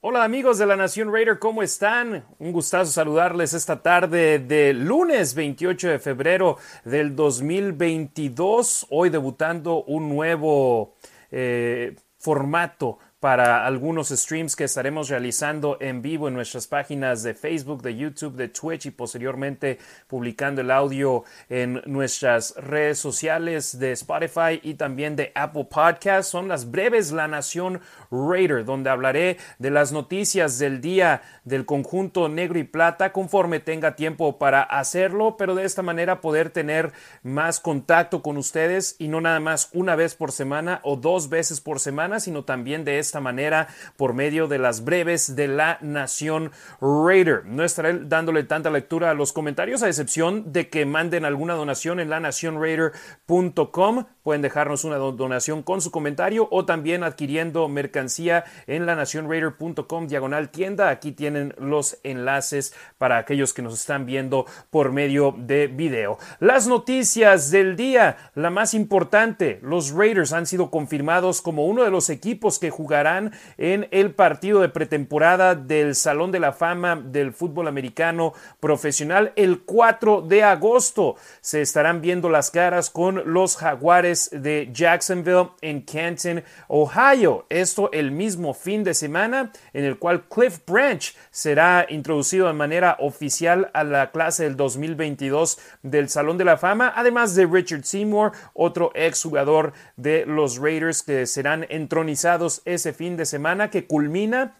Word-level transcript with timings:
Hola 0.00 0.22
amigos 0.22 0.58
de 0.58 0.66
la 0.66 0.76
Nación 0.76 1.12
Raider, 1.12 1.40
¿cómo 1.40 1.60
están? 1.60 2.24
Un 2.38 2.52
gustazo 2.52 2.92
saludarles 2.92 3.52
esta 3.52 3.82
tarde 3.82 4.38
de 4.38 4.72
lunes 4.72 5.34
28 5.34 5.88
de 5.88 5.98
febrero 5.98 6.56
del 6.84 7.16
2022, 7.16 8.86
hoy 8.90 9.10
debutando 9.10 9.82
un 9.82 10.08
nuevo 10.08 10.94
eh, 11.32 11.96
formato 12.16 13.00
para 13.20 13.66
algunos 13.66 14.10
streams 14.10 14.54
que 14.54 14.64
estaremos 14.64 15.08
realizando 15.08 15.76
en 15.80 16.02
vivo 16.02 16.28
en 16.28 16.34
nuestras 16.34 16.68
páginas 16.68 17.24
de 17.24 17.34
Facebook, 17.34 17.82
de 17.82 17.96
YouTube, 17.96 18.36
de 18.36 18.48
Twitch 18.48 18.86
y 18.86 18.90
posteriormente 18.92 19.78
publicando 20.06 20.60
el 20.60 20.70
audio 20.70 21.24
en 21.48 21.82
nuestras 21.86 22.54
redes 22.56 22.98
sociales 22.98 23.78
de 23.80 23.90
Spotify 23.92 24.60
y 24.62 24.74
también 24.74 25.16
de 25.16 25.32
Apple 25.34 25.66
Podcasts. 25.68 26.30
Son 26.30 26.46
las 26.46 26.70
breves 26.70 27.10
La 27.10 27.26
Nación 27.26 27.80
Raider, 28.12 28.64
donde 28.64 28.90
hablaré 28.90 29.38
de 29.58 29.70
las 29.70 29.90
noticias 29.90 30.60
del 30.60 30.80
día 30.80 31.22
del 31.44 31.66
conjunto 31.66 32.28
negro 32.28 32.60
y 32.60 32.64
plata 32.64 33.12
conforme 33.12 33.58
tenga 33.58 33.96
tiempo 33.96 34.38
para 34.38 34.62
hacerlo, 34.62 35.36
pero 35.36 35.56
de 35.56 35.64
esta 35.64 35.82
manera 35.82 36.20
poder 36.20 36.50
tener 36.50 36.92
más 37.24 37.58
contacto 37.58 38.22
con 38.22 38.36
ustedes 38.36 38.94
y 39.00 39.08
no 39.08 39.20
nada 39.20 39.40
más 39.40 39.70
una 39.72 39.96
vez 39.96 40.14
por 40.14 40.30
semana 40.30 40.80
o 40.84 40.94
dos 40.94 41.28
veces 41.28 41.60
por 41.60 41.80
semana, 41.80 42.20
sino 42.20 42.44
también 42.44 42.84
de 42.84 43.00
esta 43.00 43.07
manera 43.14 43.68
por 43.96 44.12
medio 44.12 44.46
de 44.48 44.58
las 44.58 44.84
breves 44.84 45.34
de 45.34 45.48
la 45.48 45.78
Nación 45.80 46.52
Raider. 46.80 47.44
No 47.46 47.64
estaré 47.64 47.98
dándole 47.98 48.44
tanta 48.44 48.70
lectura 48.70 49.10
a 49.10 49.14
los 49.14 49.32
comentarios, 49.32 49.82
a 49.82 49.88
excepción 49.88 50.52
de 50.52 50.68
que 50.68 50.84
manden 50.86 51.24
alguna 51.24 51.54
donación 51.54 52.00
en 52.00 52.10
la 52.10 52.16
lanacionraider.com. 52.16 54.04
Pueden 54.28 54.42
dejarnos 54.42 54.84
una 54.84 54.96
donación 54.96 55.62
con 55.62 55.80
su 55.80 55.90
comentario 55.90 56.48
o 56.50 56.66
también 56.66 57.02
adquiriendo 57.02 57.66
mercancía 57.66 58.44
en 58.66 58.84
la 58.84 58.92
lanacionraider.com 58.92 60.06
diagonal 60.06 60.50
tienda. 60.50 60.90
Aquí 60.90 61.12
tienen 61.12 61.54
los 61.56 61.96
enlaces 62.02 62.74
para 62.98 63.16
aquellos 63.16 63.54
que 63.54 63.62
nos 63.62 63.72
están 63.72 64.04
viendo 64.04 64.44
por 64.68 64.92
medio 64.92 65.34
de 65.34 65.66
video. 65.68 66.18
Las 66.40 66.66
noticias 66.66 67.50
del 67.50 67.74
día, 67.74 68.18
la 68.34 68.50
más 68.50 68.74
importante, 68.74 69.60
los 69.62 69.92
Raiders 69.92 70.34
han 70.34 70.44
sido 70.44 70.70
confirmados 70.70 71.40
como 71.40 71.64
uno 71.64 71.82
de 71.82 71.90
los 71.90 72.10
equipos 72.10 72.58
que 72.58 72.68
jugarán 72.68 73.32
en 73.56 73.88
el 73.92 74.10
partido 74.10 74.60
de 74.60 74.68
pretemporada 74.68 75.54
del 75.54 75.94
Salón 75.94 76.32
de 76.32 76.40
la 76.40 76.52
Fama 76.52 76.96
del 76.96 77.32
fútbol 77.32 77.66
americano 77.66 78.34
profesional 78.60 79.32
el 79.36 79.62
4 79.62 80.20
de 80.20 80.42
agosto. 80.42 81.16
Se 81.40 81.62
estarán 81.62 82.02
viendo 82.02 82.28
las 82.28 82.50
caras 82.50 82.90
con 82.90 83.32
los 83.32 83.56
Jaguares 83.56 84.17
de 84.32 84.70
Jacksonville 84.72 85.50
en 85.60 85.82
Canton, 85.82 86.42
Ohio. 86.68 87.46
Esto 87.48 87.90
el 87.92 88.10
mismo 88.10 88.54
fin 88.54 88.84
de 88.84 88.94
semana 88.94 89.52
en 89.72 89.84
el 89.84 89.98
cual 89.98 90.24
Cliff 90.28 90.60
Branch 90.66 91.16
será 91.30 91.86
introducido 91.88 92.46
de 92.46 92.52
manera 92.52 92.96
oficial 93.00 93.70
a 93.72 93.84
la 93.84 94.10
clase 94.10 94.44
del 94.44 94.56
2022 94.56 95.58
del 95.82 96.08
Salón 96.08 96.38
de 96.38 96.44
la 96.44 96.56
Fama, 96.56 96.92
además 96.94 97.34
de 97.34 97.46
Richard 97.46 97.84
Seymour, 97.84 98.32
otro 98.54 98.90
exjugador 98.94 99.72
de 99.96 100.26
los 100.26 100.58
Raiders 100.58 101.02
que 101.02 101.26
serán 101.26 101.66
entronizados 101.68 102.62
ese 102.64 102.92
fin 102.92 103.16
de 103.16 103.26
semana 103.26 103.70
que 103.70 103.86
culmina 103.86 104.54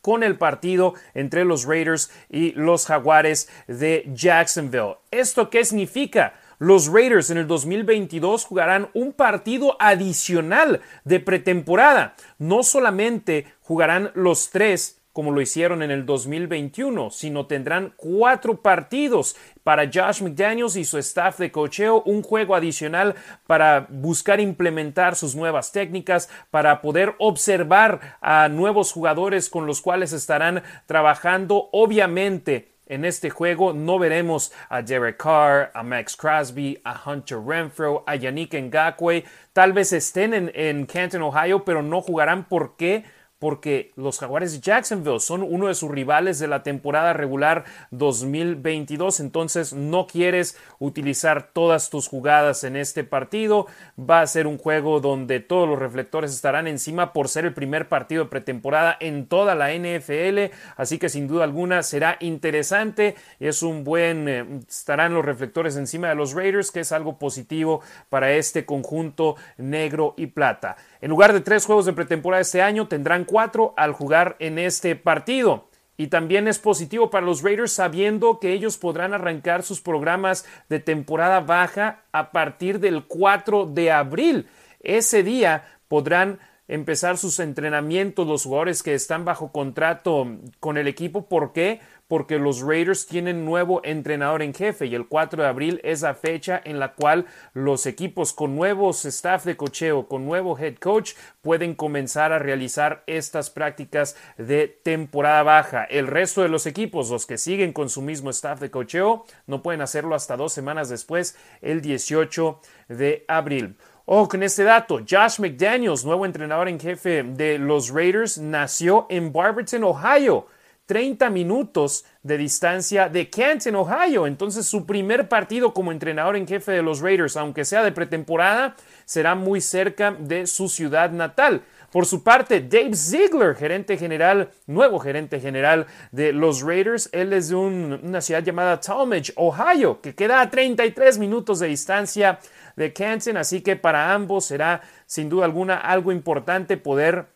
con 0.00 0.22
el 0.22 0.36
partido 0.36 0.94
entre 1.14 1.44
los 1.44 1.64
Raiders 1.64 2.10
y 2.28 2.52
los 2.52 2.86
Jaguares 2.86 3.48
de 3.66 4.08
Jacksonville. 4.12 4.96
¿Esto 5.10 5.50
qué 5.50 5.64
significa? 5.64 6.34
Los 6.58 6.88
Raiders 6.88 7.30
en 7.30 7.38
el 7.38 7.46
2022 7.46 8.44
jugarán 8.44 8.90
un 8.92 9.12
partido 9.12 9.76
adicional 9.78 10.80
de 11.04 11.20
pretemporada. 11.20 12.14
No 12.38 12.64
solamente 12.64 13.46
jugarán 13.60 14.10
los 14.14 14.50
tres 14.50 14.98
como 15.18 15.32
lo 15.32 15.40
hicieron 15.40 15.82
en 15.82 15.90
el 15.90 16.06
2021, 16.06 17.10
sino 17.10 17.46
tendrán 17.46 17.92
cuatro 17.96 18.62
partidos 18.62 19.34
para 19.64 19.90
Josh 19.92 20.22
McDaniels 20.22 20.76
y 20.76 20.84
su 20.84 20.96
staff 20.98 21.38
de 21.38 21.50
cocheo, 21.50 22.02
un 22.02 22.22
juego 22.22 22.54
adicional 22.54 23.16
para 23.48 23.88
buscar 23.90 24.38
implementar 24.38 25.16
sus 25.16 25.34
nuevas 25.34 25.72
técnicas, 25.72 26.30
para 26.52 26.80
poder 26.80 27.16
observar 27.18 28.16
a 28.20 28.48
nuevos 28.48 28.92
jugadores 28.92 29.50
con 29.50 29.66
los 29.66 29.80
cuales 29.80 30.12
estarán 30.12 30.62
trabajando. 30.86 31.68
Obviamente, 31.72 32.77
en 32.88 33.04
este 33.04 33.30
juego 33.30 33.72
no 33.72 33.98
veremos 33.98 34.52
a 34.68 34.82
Derek 34.82 35.18
Carr, 35.18 35.70
a 35.74 35.82
Max 35.82 36.16
Crosby, 36.16 36.80
a 36.84 37.00
Hunter 37.04 37.38
Renfro, 37.38 38.02
a 38.06 38.16
Yannick 38.16 38.54
Ngakwe. 38.54 39.24
Tal 39.52 39.72
vez 39.72 39.92
estén 39.92 40.34
en, 40.34 40.50
en 40.54 40.86
Canton, 40.86 41.22
Ohio, 41.22 41.64
pero 41.64 41.82
no 41.82 42.00
jugarán. 42.00 42.44
¿Por 42.44 42.76
qué? 42.76 43.04
Porque 43.38 43.92
los 43.96 44.18
Jaguares 44.18 44.52
de 44.52 44.60
Jacksonville 44.60 45.20
son 45.20 45.42
uno 45.42 45.68
de 45.68 45.74
sus 45.74 45.90
rivales 45.90 46.38
de 46.38 46.48
la 46.48 46.62
temporada 46.62 47.12
regular 47.12 47.64
2022, 47.90 49.20
entonces 49.20 49.72
no 49.72 50.06
quieres 50.06 50.56
utilizar 50.78 51.50
todas 51.52 51.90
tus 51.90 52.08
jugadas 52.08 52.64
en 52.64 52.76
este 52.76 53.04
partido, 53.04 53.66
va 53.98 54.20
a 54.20 54.26
ser 54.26 54.46
un 54.46 54.58
juego 54.58 55.00
donde 55.00 55.40
todos 55.40 55.68
los 55.68 55.78
reflectores 55.78 56.32
estarán 56.34 56.66
encima 56.66 57.12
por 57.12 57.28
ser 57.28 57.44
el 57.44 57.54
primer 57.54 57.88
partido 57.88 58.24
de 58.24 58.30
pretemporada 58.30 58.96
en 59.00 59.26
toda 59.26 59.54
la 59.54 59.72
NFL, 59.72 60.54
así 60.76 60.98
que 60.98 61.08
sin 61.08 61.28
duda 61.28 61.44
alguna 61.44 61.82
será 61.82 62.16
interesante, 62.20 63.14
es 63.38 63.62
un 63.62 63.84
buen, 63.84 64.28
eh, 64.28 64.60
estarán 64.68 65.14
los 65.14 65.24
reflectores 65.24 65.76
encima 65.76 66.08
de 66.08 66.14
los 66.14 66.32
Raiders, 66.34 66.70
que 66.70 66.80
es 66.80 66.92
algo 66.92 67.18
positivo 67.18 67.80
para 68.08 68.32
este 68.32 68.64
conjunto 68.64 69.36
negro 69.56 70.14
y 70.16 70.26
plata. 70.26 70.76
En 71.00 71.10
lugar 71.10 71.32
de 71.32 71.40
tres 71.40 71.64
juegos 71.64 71.86
de 71.86 71.92
pretemporada 71.92 72.40
este 72.40 72.62
año, 72.62 72.88
tendrán 72.88 73.24
cuatro 73.28 73.74
al 73.76 73.92
jugar 73.92 74.34
en 74.40 74.58
este 74.58 74.96
partido. 74.96 75.68
Y 75.96 76.08
también 76.08 76.48
es 76.48 76.58
positivo 76.58 77.10
para 77.10 77.26
los 77.26 77.42
Raiders 77.42 77.72
sabiendo 77.72 78.40
que 78.40 78.52
ellos 78.52 78.76
podrán 78.76 79.14
arrancar 79.14 79.62
sus 79.62 79.80
programas 79.80 80.46
de 80.68 80.80
temporada 80.80 81.40
baja 81.40 82.02
a 82.12 82.30
partir 82.30 82.80
del 82.80 83.04
4 83.04 83.66
de 83.66 83.92
abril. 83.92 84.48
Ese 84.80 85.22
día 85.22 85.64
podrán 85.88 86.38
empezar 86.68 87.18
sus 87.18 87.40
entrenamientos 87.40 88.26
los 88.26 88.44
jugadores 88.44 88.82
que 88.82 88.94
están 88.94 89.24
bajo 89.24 89.50
contrato 89.50 90.26
con 90.60 90.76
el 90.78 90.86
equipo. 90.86 91.28
¿Por 91.28 91.52
qué? 91.52 91.80
porque 92.08 92.38
los 92.38 92.62
Raiders 92.62 93.06
tienen 93.06 93.44
nuevo 93.44 93.82
entrenador 93.84 94.42
en 94.42 94.54
jefe 94.54 94.86
y 94.86 94.94
el 94.94 95.06
4 95.06 95.42
de 95.42 95.48
abril 95.48 95.80
es 95.84 96.02
la 96.02 96.14
fecha 96.14 96.60
en 96.64 96.80
la 96.80 96.94
cual 96.94 97.26
los 97.52 97.86
equipos 97.86 98.32
con 98.32 98.56
nuevos 98.56 99.04
staff 99.04 99.44
de 99.44 99.56
cocheo, 99.56 100.08
con 100.08 100.24
nuevo 100.24 100.58
head 100.58 100.76
coach, 100.76 101.12
pueden 101.42 101.74
comenzar 101.74 102.32
a 102.32 102.38
realizar 102.38 103.04
estas 103.06 103.50
prácticas 103.50 104.16
de 104.38 104.68
temporada 104.82 105.42
baja. 105.42 105.84
El 105.84 106.06
resto 106.06 106.42
de 106.42 106.48
los 106.48 106.66
equipos, 106.66 107.10
los 107.10 107.26
que 107.26 107.38
siguen 107.38 107.72
con 107.72 107.90
su 107.90 108.00
mismo 108.00 108.30
staff 108.30 108.58
de 108.58 108.70
cocheo, 108.70 109.26
no 109.46 109.62
pueden 109.62 109.82
hacerlo 109.82 110.14
hasta 110.14 110.36
dos 110.36 110.52
semanas 110.52 110.88
después, 110.88 111.36
el 111.60 111.82
18 111.82 112.60
de 112.88 113.24
abril. 113.28 113.76
Oh, 114.10 114.26
con 114.26 114.42
este 114.42 114.64
dato, 114.64 115.00
Josh 115.06 115.38
McDaniels, 115.38 116.02
nuevo 116.02 116.24
entrenador 116.24 116.66
en 116.66 116.80
jefe 116.80 117.22
de 117.22 117.58
los 117.58 117.90
Raiders, 117.90 118.38
nació 118.38 119.06
en 119.10 119.30
Barberton, 119.30 119.84
Ohio 119.84 120.46
30 120.88 121.28
minutos 121.28 122.06
de 122.22 122.38
distancia 122.38 123.10
de 123.10 123.28
Canton, 123.28 123.76
Ohio. 123.76 124.26
Entonces 124.26 124.64
su 124.64 124.86
primer 124.86 125.28
partido 125.28 125.74
como 125.74 125.92
entrenador 125.92 126.34
en 126.34 126.48
jefe 126.48 126.72
de 126.72 126.82
los 126.82 127.00
Raiders, 127.00 127.36
aunque 127.36 127.66
sea 127.66 127.84
de 127.84 127.92
pretemporada, 127.92 128.74
será 129.04 129.34
muy 129.34 129.60
cerca 129.60 130.16
de 130.18 130.46
su 130.46 130.70
ciudad 130.70 131.10
natal. 131.10 131.62
Por 131.90 132.04
su 132.04 132.22
parte, 132.22 132.60
Dave 132.60 132.94
Ziegler, 132.94 133.54
gerente 133.54 133.96
general, 133.96 134.50
nuevo 134.66 134.98
gerente 134.98 135.40
general 135.40 135.86
de 136.12 136.34
los 136.34 136.60
Raiders, 136.60 137.08
él 137.12 137.32
es 137.32 137.48
de 137.48 137.54
una 137.54 138.20
ciudad 138.20 138.42
llamada 138.42 138.78
Talmadge, 138.78 139.32
Ohio, 139.36 140.02
que 140.02 140.14
queda 140.14 140.42
a 140.42 140.50
33 140.50 141.18
minutos 141.18 141.60
de 141.60 141.68
distancia 141.68 142.40
de 142.76 142.92
Canton, 142.92 143.38
así 143.38 143.62
que 143.62 143.74
para 143.76 144.12
ambos 144.12 144.44
será 144.44 144.82
sin 145.06 145.30
duda 145.30 145.46
alguna 145.46 145.76
algo 145.76 146.12
importante 146.12 146.76
poder 146.76 147.26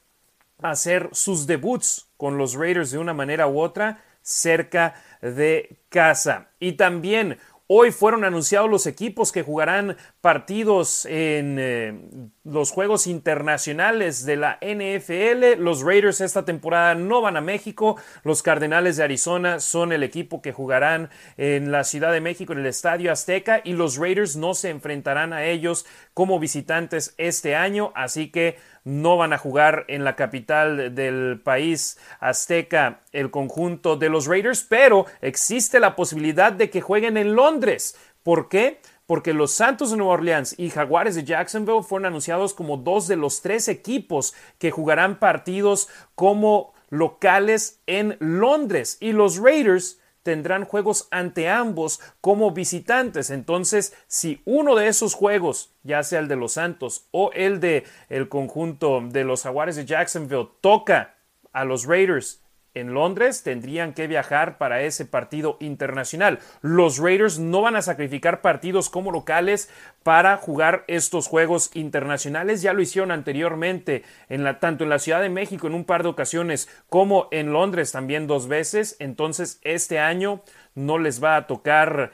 hacer 0.60 1.08
sus 1.12 1.46
debuts 1.46 2.10
con 2.18 2.36
los 2.36 2.54
Raiders 2.54 2.90
de 2.90 2.98
una 2.98 3.14
manera 3.14 3.48
u 3.48 3.58
otra 3.58 4.04
cerca 4.20 4.94
de 5.22 5.78
casa. 5.88 6.50
Y 6.60 6.72
también 6.72 7.38
Hoy 7.74 7.90
fueron 7.90 8.22
anunciados 8.22 8.68
los 8.68 8.86
equipos 8.86 9.32
que 9.32 9.42
jugarán 9.42 9.96
partidos 10.22 11.04
en 11.06 11.56
eh, 11.58 12.00
los 12.44 12.70
Juegos 12.70 13.08
Internacionales 13.08 14.24
de 14.24 14.36
la 14.36 14.56
NFL. 14.62 15.60
Los 15.60 15.82
Raiders 15.82 16.20
esta 16.20 16.44
temporada 16.44 16.94
no 16.94 17.20
van 17.20 17.36
a 17.36 17.40
México. 17.40 17.96
Los 18.22 18.42
Cardenales 18.44 18.96
de 18.96 19.02
Arizona 19.02 19.58
son 19.58 19.92
el 19.92 20.04
equipo 20.04 20.40
que 20.40 20.52
jugarán 20.52 21.10
en 21.36 21.72
la 21.72 21.82
Ciudad 21.82 22.12
de 22.12 22.20
México 22.20 22.52
en 22.52 22.60
el 22.60 22.66
Estadio 22.66 23.10
Azteca 23.10 23.62
y 23.64 23.72
los 23.72 23.96
Raiders 23.96 24.36
no 24.36 24.54
se 24.54 24.70
enfrentarán 24.70 25.32
a 25.32 25.44
ellos 25.44 25.86
como 26.14 26.38
visitantes 26.38 27.14
este 27.18 27.56
año. 27.56 27.90
Así 27.96 28.30
que 28.30 28.58
no 28.84 29.16
van 29.16 29.32
a 29.32 29.38
jugar 29.38 29.84
en 29.88 30.04
la 30.04 30.14
capital 30.14 30.94
del 30.94 31.40
país 31.42 31.98
azteca 32.20 33.00
el 33.10 33.32
conjunto 33.32 33.96
de 33.96 34.08
los 34.08 34.26
Raiders, 34.26 34.64
pero 34.68 35.06
existe 35.20 35.80
la 35.80 35.96
posibilidad 35.96 36.52
de 36.52 36.70
que 36.70 36.80
jueguen 36.80 37.16
en 37.16 37.34
Londres. 37.34 37.96
¿Por 38.22 38.48
qué? 38.48 38.80
Porque 39.06 39.34
los 39.34 39.52
Santos 39.52 39.90
de 39.90 39.96
Nueva 39.96 40.14
Orleans 40.14 40.54
y 40.58 40.70
Jaguares 40.70 41.14
de 41.14 41.24
Jacksonville 41.24 41.82
fueron 41.82 42.06
anunciados 42.06 42.54
como 42.54 42.76
dos 42.76 43.08
de 43.08 43.16
los 43.16 43.42
tres 43.42 43.68
equipos 43.68 44.34
que 44.58 44.70
jugarán 44.70 45.18
partidos 45.18 45.88
como 46.14 46.72
locales 46.88 47.80
en 47.86 48.16
Londres 48.20 48.98
y 49.00 49.12
los 49.12 49.38
Raiders 49.38 49.98
tendrán 50.22 50.64
juegos 50.64 51.08
ante 51.10 51.48
ambos 51.48 52.00
como 52.20 52.52
visitantes. 52.52 53.30
Entonces, 53.30 53.94
si 54.06 54.42
uno 54.44 54.76
de 54.76 54.88
esos 54.88 55.14
juegos, 55.14 55.74
ya 55.82 56.02
sea 56.02 56.20
el 56.20 56.28
de 56.28 56.36
los 56.36 56.52
Santos 56.52 57.06
o 57.10 57.30
el 57.32 57.60
de 57.60 57.84
el 58.08 58.28
conjunto 58.28 59.00
de 59.02 59.24
los 59.24 59.42
Jaguares 59.42 59.76
de 59.76 59.86
Jacksonville, 59.86 60.50
toca 60.60 61.16
a 61.52 61.64
los 61.64 61.86
Raiders 61.86 62.41
en 62.74 62.94
Londres 62.94 63.42
tendrían 63.42 63.92
que 63.92 64.06
viajar 64.06 64.58
para 64.58 64.82
ese 64.82 65.04
partido 65.04 65.56
internacional. 65.60 66.38
Los 66.60 66.98
Raiders 66.98 67.38
no 67.38 67.62
van 67.62 67.76
a 67.76 67.82
sacrificar 67.82 68.40
partidos 68.40 68.88
como 68.88 69.10
locales 69.10 69.70
para 70.02 70.36
jugar 70.36 70.84
estos 70.88 71.28
juegos 71.28 71.70
internacionales. 71.74 72.62
Ya 72.62 72.72
lo 72.72 72.82
hicieron 72.82 73.10
anteriormente, 73.10 74.04
en 74.28 74.44
la, 74.44 74.60
tanto 74.60 74.84
en 74.84 74.90
la 74.90 74.98
Ciudad 74.98 75.20
de 75.20 75.28
México 75.28 75.66
en 75.66 75.74
un 75.74 75.84
par 75.84 76.02
de 76.02 76.08
ocasiones 76.08 76.68
como 76.88 77.28
en 77.30 77.52
Londres 77.52 77.92
también 77.92 78.26
dos 78.26 78.48
veces. 78.48 78.96
Entonces 78.98 79.60
este 79.62 79.98
año 79.98 80.42
no 80.74 80.98
les 80.98 81.22
va 81.22 81.36
a 81.36 81.46
tocar 81.46 82.12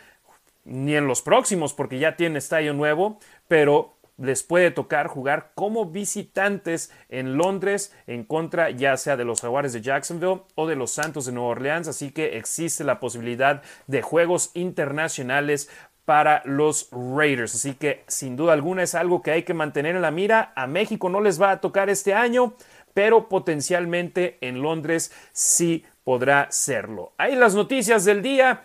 ni 0.64 0.94
en 0.94 1.06
los 1.06 1.22
próximos 1.22 1.72
porque 1.72 1.98
ya 1.98 2.16
tiene 2.16 2.38
estadio 2.38 2.74
nuevo, 2.74 3.18
pero 3.48 3.97
les 4.18 4.42
puede 4.42 4.70
tocar 4.70 5.06
jugar 5.06 5.52
como 5.54 5.86
visitantes 5.86 6.92
en 7.08 7.36
Londres 7.36 7.94
en 8.06 8.24
contra 8.24 8.70
ya 8.70 8.96
sea 8.96 9.16
de 9.16 9.24
los 9.24 9.40
Jaguares 9.40 9.72
de 9.72 9.80
Jacksonville 9.80 10.42
o 10.54 10.66
de 10.66 10.76
los 10.76 10.90
Santos 10.90 11.26
de 11.26 11.32
Nueva 11.32 11.50
Orleans, 11.50 11.88
así 11.88 12.10
que 12.10 12.36
existe 12.36 12.84
la 12.84 13.00
posibilidad 13.00 13.62
de 13.86 14.02
juegos 14.02 14.50
internacionales 14.54 15.70
para 16.04 16.40
los 16.46 16.88
Raiders. 16.90 17.54
Así 17.54 17.74
que 17.74 18.02
sin 18.06 18.34
duda 18.34 18.54
alguna 18.54 18.82
es 18.82 18.94
algo 18.94 19.22
que 19.22 19.30
hay 19.30 19.42
que 19.42 19.52
mantener 19.52 19.94
en 19.94 20.00
la 20.00 20.10
mira. 20.10 20.52
A 20.56 20.66
México 20.66 21.10
no 21.10 21.20
les 21.20 21.40
va 21.40 21.50
a 21.50 21.60
tocar 21.60 21.90
este 21.90 22.14
año, 22.14 22.54
pero 22.94 23.28
potencialmente 23.28 24.38
en 24.40 24.62
Londres 24.62 25.12
sí 25.32 25.84
podrá 26.04 26.46
serlo. 26.50 27.12
Ahí 27.18 27.36
las 27.36 27.54
noticias 27.54 28.06
del 28.06 28.22
día. 28.22 28.62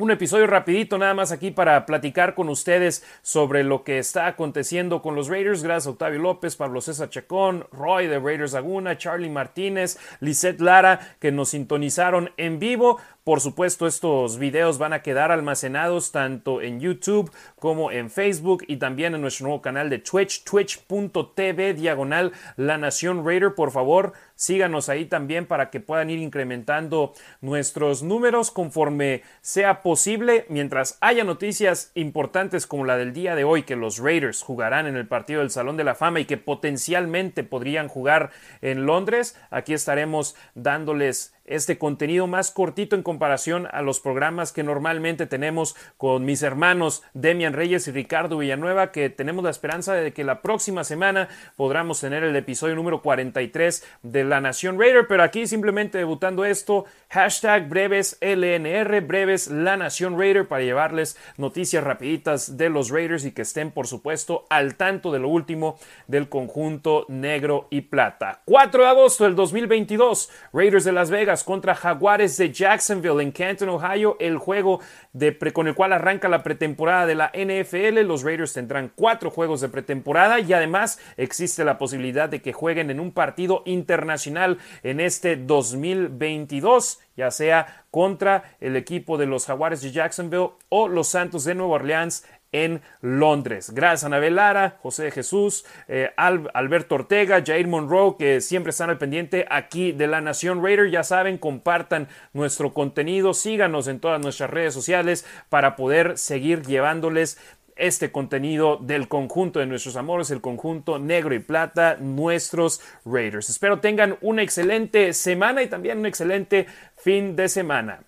Un 0.00 0.12
episodio 0.12 0.46
rapidito 0.46 0.96
nada 0.96 1.12
más 1.12 1.32
aquí 1.32 1.50
para 1.50 1.84
platicar 1.84 2.36
con 2.36 2.48
ustedes 2.48 3.04
sobre 3.22 3.64
lo 3.64 3.82
que 3.82 3.98
está 3.98 4.28
aconteciendo 4.28 5.02
con 5.02 5.16
los 5.16 5.26
Raiders. 5.26 5.64
Gracias 5.64 5.88
a 5.88 5.90
Octavio 5.90 6.20
López, 6.20 6.54
Pablo 6.54 6.80
César 6.80 7.10
Chacón, 7.10 7.66
Roy 7.72 8.06
de 8.06 8.20
Raiders 8.20 8.52
Laguna, 8.52 8.96
Charlie 8.96 9.28
Martínez, 9.28 9.98
Lisette 10.20 10.60
Lara 10.60 11.16
que 11.18 11.32
nos 11.32 11.48
sintonizaron 11.48 12.30
en 12.36 12.60
vivo. 12.60 13.00
Por 13.28 13.42
supuesto, 13.42 13.86
estos 13.86 14.38
videos 14.38 14.78
van 14.78 14.94
a 14.94 15.02
quedar 15.02 15.32
almacenados 15.32 16.12
tanto 16.12 16.62
en 16.62 16.80
YouTube 16.80 17.30
como 17.58 17.92
en 17.92 18.08
Facebook 18.08 18.64
y 18.66 18.78
también 18.78 19.14
en 19.14 19.20
nuestro 19.20 19.48
nuevo 19.48 19.60
canal 19.60 19.90
de 19.90 19.98
Twitch, 19.98 20.44
twitch.tv 20.44 21.74
diagonal 21.74 22.32
La 22.56 22.78
Nación 22.78 23.26
Raider. 23.26 23.54
Por 23.54 23.70
favor, 23.70 24.14
síganos 24.34 24.88
ahí 24.88 25.04
también 25.04 25.44
para 25.44 25.68
que 25.68 25.78
puedan 25.78 26.08
ir 26.08 26.20
incrementando 26.20 27.12
nuestros 27.42 28.02
números 28.02 28.50
conforme 28.50 29.22
sea 29.42 29.82
posible. 29.82 30.46
Mientras 30.48 30.96
haya 31.02 31.22
noticias 31.22 31.90
importantes 31.94 32.66
como 32.66 32.86
la 32.86 32.96
del 32.96 33.12
día 33.12 33.34
de 33.34 33.44
hoy, 33.44 33.64
que 33.64 33.76
los 33.76 33.98
Raiders 33.98 34.42
jugarán 34.42 34.86
en 34.86 34.96
el 34.96 35.06
partido 35.06 35.40
del 35.40 35.50
Salón 35.50 35.76
de 35.76 35.84
la 35.84 35.94
Fama 35.94 36.20
y 36.20 36.24
que 36.24 36.38
potencialmente 36.38 37.44
podrían 37.44 37.88
jugar 37.88 38.30
en 38.62 38.86
Londres, 38.86 39.36
aquí 39.50 39.74
estaremos 39.74 40.34
dándoles 40.54 41.34
este 41.50 41.78
contenido 41.78 42.26
más 42.26 42.50
cortito 42.50 42.96
en 42.96 43.02
comparación 43.02 43.68
a 43.72 43.82
los 43.82 44.00
programas 44.00 44.52
que 44.52 44.62
normalmente 44.62 45.26
tenemos 45.26 45.76
con 45.96 46.24
mis 46.24 46.42
hermanos 46.42 47.02
Demian 47.14 47.52
Reyes 47.52 47.88
y 47.88 47.92
Ricardo 47.92 48.38
Villanueva, 48.38 48.92
que 48.92 49.10
tenemos 49.10 49.44
la 49.44 49.50
esperanza 49.50 49.94
de 49.94 50.12
que 50.12 50.24
la 50.24 50.42
próxima 50.42 50.84
semana 50.84 51.28
podamos 51.56 52.00
tener 52.00 52.24
el 52.24 52.36
episodio 52.36 52.74
número 52.74 53.02
43 53.02 53.84
de 54.02 54.24
La 54.24 54.40
Nación 54.40 54.78
Raider, 54.78 55.06
pero 55.06 55.22
aquí 55.22 55.46
simplemente 55.46 55.98
debutando 55.98 56.44
esto, 56.44 56.84
hashtag 57.10 57.68
breves 57.68 58.18
breves 58.20 59.48
La 59.48 59.76
Nación 59.76 60.18
Raider, 60.18 60.48
para 60.48 60.62
llevarles 60.62 61.16
noticias 61.36 61.82
rapiditas 61.84 62.56
de 62.56 62.70
los 62.70 62.90
Raiders 62.90 63.24
y 63.24 63.32
que 63.32 63.42
estén, 63.42 63.70
por 63.70 63.86
supuesto, 63.86 64.46
al 64.50 64.76
tanto 64.76 65.12
de 65.12 65.18
lo 65.18 65.28
último 65.28 65.78
del 66.06 66.28
conjunto 66.28 67.06
negro 67.08 67.66
y 67.70 67.82
plata. 67.82 68.42
4 68.44 68.82
de 68.82 68.88
agosto 68.88 69.24
del 69.24 69.34
2022, 69.34 70.30
Raiders 70.52 70.84
de 70.84 70.92
Las 70.92 71.10
Vegas 71.10 71.37
contra 71.44 71.74
Jaguares 71.74 72.36
de 72.36 72.52
Jacksonville 72.52 73.22
en 73.22 73.32
Canton, 73.32 73.68
Ohio, 73.68 74.16
el 74.20 74.38
juego 74.38 74.80
de 75.12 75.36
con 75.52 75.68
el 75.68 75.74
cual 75.74 75.92
arranca 75.92 76.28
la 76.28 76.42
pretemporada 76.42 77.06
de 77.06 77.14
la 77.14 77.32
NFL. 77.34 78.00
Los 78.06 78.22
Raiders 78.22 78.52
tendrán 78.52 78.92
cuatro 78.94 79.30
juegos 79.30 79.60
de 79.60 79.68
pretemporada 79.68 80.40
y 80.40 80.52
además 80.52 80.98
existe 81.16 81.64
la 81.64 81.78
posibilidad 81.78 82.28
de 82.28 82.42
que 82.42 82.52
jueguen 82.52 82.90
en 82.90 83.00
un 83.00 83.12
partido 83.12 83.62
internacional 83.66 84.58
en 84.82 85.00
este 85.00 85.36
2022 85.36 87.00
ya 87.18 87.32
sea 87.32 87.84
contra 87.90 88.56
el 88.60 88.76
equipo 88.76 89.18
de 89.18 89.26
los 89.26 89.46
Jaguares 89.46 89.82
de 89.82 89.90
Jacksonville 89.90 90.50
o 90.68 90.86
los 90.86 91.08
Santos 91.08 91.42
de 91.42 91.56
Nueva 91.56 91.74
Orleans 91.74 92.24
en 92.52 92.80
Londres. 93.00 93.70
Gracias 93.74 94.04
a 94.04 94.06
Anabel 94.06 94.36
Lara, 94.36 94.78
José 94.82 95.10
Jesús, 95.10 95.64
eh, 95.86 96.10
Alberto 96.16 96.94
Ortega, 96.94 97.42
Jair 97.44 97.66
Monroe, 97.66 98.16
que 98.18 98.40
siempre 98.40 98.70
están 98.70 98.90
al 98.90 98.98
pendiente 98.98 99.46
aquí 99.50 99.92
de 99.92 100.06
la 100.06 100.20
Nación 100.20 100.62
Raider. 100.62 100.90
Ya 100.90 101.02
saben, 101.02 101.38
compartan 101.38 102.08
nuestro 102.32 102.72
contenido, 102.72 103.34
síganos 103.34 103.88
en 103.88 104.00
todas 104.00 104.20
nuestras 104.20 104.50
redes 104.50 104.74
sociales 104.74 105.26
para 105.48 105.76
poder 105.76 106.16
seguir 106.18 106.62
llevándoles 106.62 107.38
este 107.78 108.10
contenido 108.10 108.76
del 108.76 109.08
conjunto 109.08 109.60
de 109.60 109.66
nuestros 109.66 109.96
amores, 109.96 110.30
el 110.30 110.40
conjunto 110.40 110.98
negro 110.98 111.34
y 111.34 111.38
plata, 111.38 111.96
nuestros 112.00 112.80
Raiders. 113.04 113.48
Espero 113.48 113.78
tengan 113.78 114.18
una 114.20 114.42
excelente 114.42 115.12
semana 115.12 115.62
y 115.62 115.68
también 115.68 115.98
un 115.98 116.06
excelente 116.06 116.66
fin 116.96 117.36
de 117.36 117.48
semana. 117.48 118.00